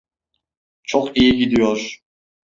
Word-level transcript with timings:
Çok 0.83 1.17
iyi 1.17 1.37
gidiyor. 1.37 1.99